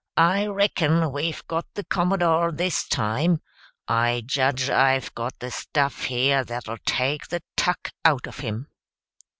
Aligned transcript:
I 0.17 0.47
reckon 0.47 1.11
we've 1.11 1.45
got 1.47 1.67
the 1.75 1.83
Commodore 1.83 2.51
this 2.51 2.87
time. 2.87 3.39
I 3.87 4.23
judge 4.25 4.67
I've 4.67 5.13
got 5.13 5.37
the 5.37 5.51
stuff 5.51 6.05
here 6.05 6.43
that'll 6.43 6.79
take 6.87 7.27
the 7.27 7.43
tuck 7.55 7.91
out 8.03 8.25
of 8.25 8.39
him." 8.39 8.69